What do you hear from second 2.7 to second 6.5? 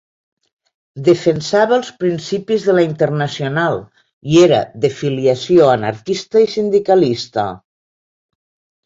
la Internacional i era de filiació anarquista i